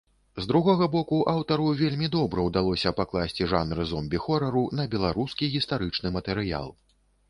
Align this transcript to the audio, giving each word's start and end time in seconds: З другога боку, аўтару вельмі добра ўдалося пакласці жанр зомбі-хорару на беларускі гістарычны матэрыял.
З 0.43 0.47
другога 0.51 0.87
боку, 0.95 1.19
аўтару 1.33 1.67
вельмі 1.81 2.09
добра 2.17 2.47
ўдалося 2.49 2.95
пакласці 3.03 3.51
жанр 3.55 3.85
зомбі-хорару 3.93 4.67
на 4.81 4.91
беларускі 4.97 5.55
гістарычны 5.59 6.19
матэрыял. 6.19 6.79